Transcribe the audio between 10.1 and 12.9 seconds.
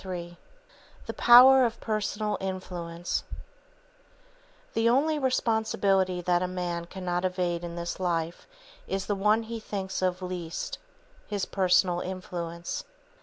least, his personal influence.